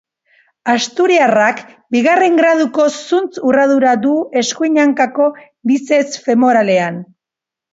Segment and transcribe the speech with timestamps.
[0.71, 1.59] Asturiarrak
[1.95, 5.29] bigarren graduko zuntz-urradura du eskuin hankako
[5.75, 6.99] bizeps femoralean.